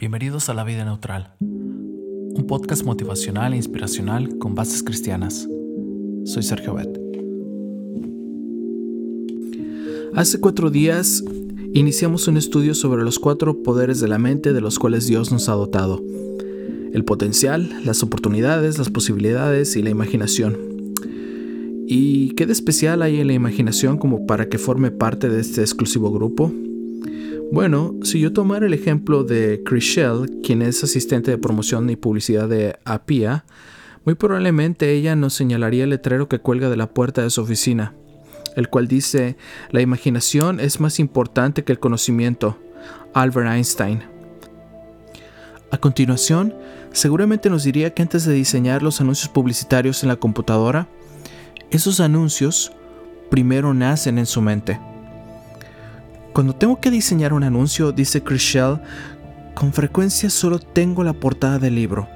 [0.00, 5.48] Bienvenidos a La Vida Neutral, un podcast motivacional e inspiracional con bases cristianas.
[6.24, 6.96] Soy Sergio Bet.
[10.14, 11.24] Hace cuatro días
[11.74, 15.48] iniciamos un estudio sobre los cuatro poderes de la mente de los cuales Dios nos
[15.48, 16.00] ha dotado.
[16.92, 20.56] El potencial, las oportunidades, las posibilidades y la imaginación.
[21.88, 25.60] ¿Y qué de especial hay en la imaginación como para que forme parte de este
[25.62, 26.52] exclusivo grupo?
[27.50, 31.96] Bueno, si yo tomara el ejemplo de Chris Shell, quien es asistente de promoción y
[31.96, 33.46] publicidad de APIA,
[34.04, 37.94] muy probablemente ella nos señalaría el letrero que cuelga de la puerta de su oficina,
[38.54, 39.38] el cual dice,
[39.70, 42.58] la imaginación es más importante que el conocimiento,
[43.14, 44.02] Albert Einstein.
[45.70, 46.54] A continuación,
[46.92, 50.86] seguramente nos diría que antes de diseñar los anuncios publicitarios en la computadora,
[51.70, 52.72] esos anuncios
[53.30, 54.78] primero nacen en su mente.
[56.38, 58.78] Cuando tengo que diseñar un anuncio, dice Shell,
[59.56, 62.08] con frecuencia solo tengo la portada del libro.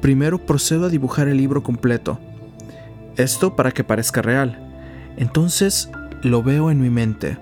[0.00, 2.18] Primero procedo a dibujar el libro completo.
[3.14, 4.58] Esto para que parezca real.
[5.16, 5.90] Entonces
[6.24, 7.38] lo veo en mi mente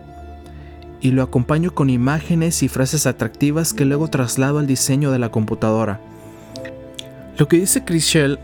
[1.01, 5.31] y lo acompaño con imágenes y frases atractivas que luego traslado al diseño de la
[5.31, 6.03] computadora.
[7.39, 8.39] Lo que dice Shell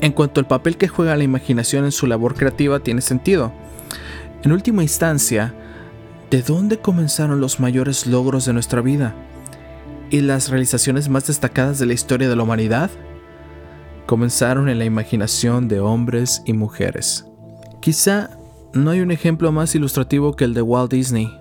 [0.00, 3.52] en cuanto al papel que juega la imaginación en su labor creativa tiene sentido.
[4.42, 5.54] En última instancia,
[6.30, 9.16] ¿De dónde comenzaron los mayores logros de nuestra vida?
[10.10, 12.88] ¿Y las realizaciones más destacadas de la historia de la humanidad?
[14.06, 17.26] Comenzaron en la imaginación de hombres y mujeres.
[17.80, 18.30] Quizá
[18.72, 21.36] no hay un ejemplo más ilustrativo que el de Walt Disney.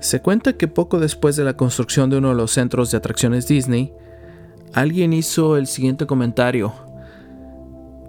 [0.00, 3.46] Se cuenta que poco después de la construcción de uno de los centros de atracciones
[3.46, 3.92] Disney,
[4.72, 6.72] alguien hizo el siguiente comentario.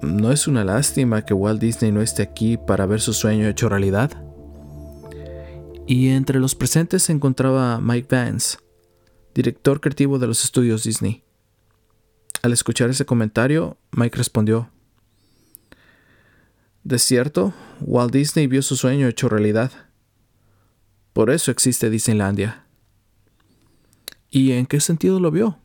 [0.02, 3.70] ¿No es una lástima que Walt Disney no esté aquí para ver su sueño hecho
[3.70, 4.21] realidad?
[5.88, 8.58] Y entre los presentes se encontraba Mike Vance,
[9.34, 11.24] director creativo de los estudios Disney.
[12.42, 14.70] Al escuchar ese comentario, Mike respondió,
[16.84, 19.72] De cierto, Walt Disney vio su sueño hecho realidad.
[21.14, 22.66] Por eso existe Disneylandia.
[24.30, 25.60] ¿Y en qué sentido lo vio?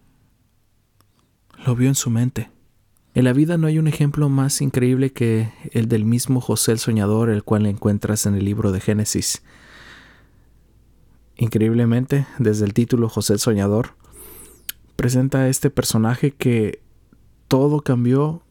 [1.65, 2.51] Lo vio en su mente.
[3.15, 6.79] En la vida no hay un ejemplo más increíble que el del mismo José el
[6.79, 9.43] Soñador, el cual encuentras en el libro de Génesis,
[11.37, 13.95] Increíblemente, desde el título José el Soñador,
[14.97, 16.83] presenta a este personaje que
[17.49, 18.43] todo cambió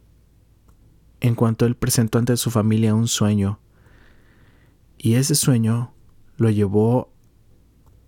[1.19, 3.59] en cuanto él presentó ante su familia un sueño.
[5.00, 5.94] Y ese sueño
[6.38, 7.12] lo llevó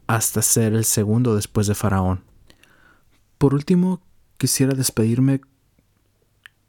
[0.06, 2.24] hasta ser el segundo después de Faraón.
[3.40, 4.02] Por último,
[4.38, 5.42] quisiera despedirme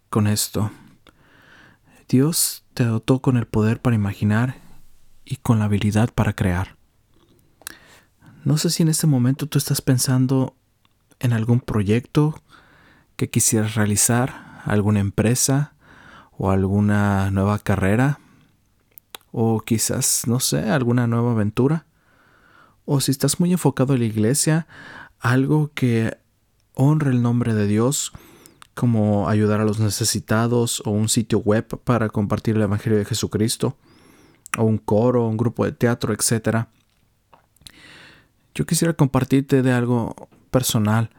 [0.09, 0.71] con esto.
[2.09, 4.57] Dios te dotó con el poder para imaginar
[5.27, 6.78] y con la habilidad para crear.
[8.49, 10.57] No sé si en este momento tú estás pensando
[11.21, 12.41] en algún proyecto
[13.17, 15.75] que quisieras realizar, alguna empresa
[16.33, 18.21] o alguna nueva carrera
[19.33, 21.85] o quizás, no sé, alguna nueva aventura.
[22.87, 24.67] O si estás muy enfocado en la iglesia,
[25.21, 26.17] algo que
[26.73, 28.13] honre el nombre de Dios,
[28.75, 33.77] como ayudar a los necesitados o un sitio web para compartir el Evangelio de Jesucristo,
[34.57, 36.71] o un coro, un grupo de teatro, etcétera.
[38.59, 40.17] Yo quisiera compartirte de algo
[40.51, 41.11] personal.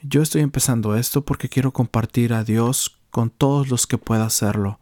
[0.00, 4.80] Yo estoy empezando esto porque quiero compartir a Dios con todos los que pueda hacerlo.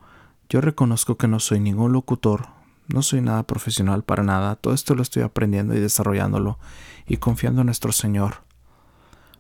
[0.49, 2.47] Yo reconozco que no soy ningún locutor,
[2.87, 6.61] no soy nada profesional para nada, todo esto lo estoy aprendiendo y desarrollándolo
[7.09, 8.45] y confiando en nuestro Señor.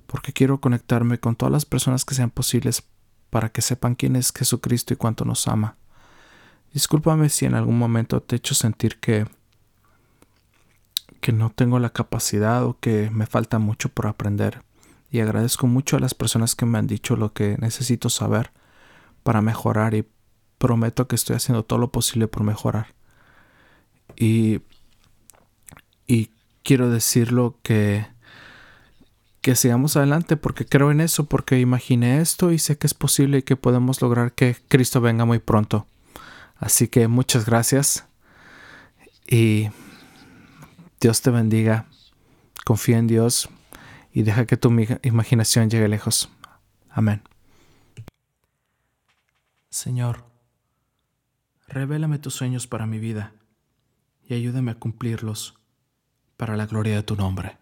[0.08, 2.82] Porque quiero conectarme con todas las personas que sean posibles
[3.30, 5.76] para que sepan quién es Jesucristo y cuánto nos ama.
[6.72, 9.24] Discúlpame si en algún momento te he hecho sentir que
[11.24, 14.60] que no tengo la capacidad o que me falta mucho por aprender.
[15.10, 18.50] Y agradezco mucho a las personas que me han dicho lo que necesito saber
[19.22, 20.06] para mejorar y
[20.58, 22.88] prometo que estoy haciendo todo lo posible por mejorar.
[24.16, 24.60] Y,
[26.06, 26.28] y
[26.62, 28.06] quiero decirlo que,
[29.40, 33.38] que sigamos adelante porque creo en eso, porque imaginé esto y sé que es posible
[33.38, 35.86] y que podemos lograr que Cristo venga muy pronto.
[36.56, 38.04] Así que muchas gracias
[39.26, 39.70] y
[41.04, 41.84] Dios te bendiga,
[42.64, 43.50] confía en Dios
[44.10, 46.30] y deja que tu imaginación llegue lejos.
[46.88, 47.20] Amén.
[49.68, 50.24] Señor,
[51.68, 53.34] revélame tus sueños para mi vida
[54.26, 55.58] y ayúdame a cumplirlos
[56.38, 57.58] para la gloria de tu nombre.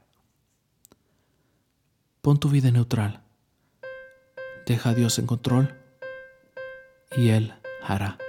[2.21, 3.25] Pon tu vida neutral.
[4.69, 5.75] Deja a Dios en control
[7.17, 8.22] y Él hará.